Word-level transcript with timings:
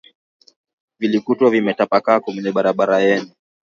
vilikutwa 0.99 1.49
vimetapakaa 1.49 2.19
kwenye 2.19 2.51
barabara 2.51 2.99
yenye 2.99 3.33